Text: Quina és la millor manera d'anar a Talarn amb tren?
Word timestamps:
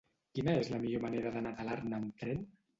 Quina 0.37 0.55
és 0.61 0.71
la 0.75 0.79
millor 0.85 1.05
manera 1.05 1.35
d'anar 1.37 1.53
a 1.55 1.61
Talarn 1.63 1.97
amb 2.01 2.19
tren? 2.25 2.45